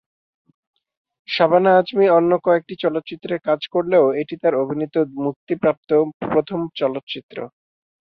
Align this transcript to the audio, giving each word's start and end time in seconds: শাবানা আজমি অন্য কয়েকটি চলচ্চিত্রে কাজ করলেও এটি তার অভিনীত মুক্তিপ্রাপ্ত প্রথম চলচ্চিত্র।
শাবানা 1.27 1.71
আজমি 1.79 2.05
অন্য 2.17 2.31
কয়েকটি 2.45 2.73
চলচ্চিত্রে 2.83 3.35
কাজ 3.47 3.61
করলেও 3.73 4.05
এটি 4.21 4.35
তার 4.43 4.53
অভিনীত 4.63 4.95
মুক্তিপ্রাপ্ত 5.23 5.89
প্রথম 6.31 6.59
চলচ্চিত্র। 6.79 7.37